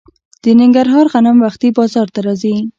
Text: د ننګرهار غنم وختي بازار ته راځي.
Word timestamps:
د 0.43 0.45
ننګرهار 0.59 1.05
غنم 1.13 1.37
وختي 1.45 1.69
بازار 1.77 2.07
ته 2.13 2.19
راځي. 2.25 2.55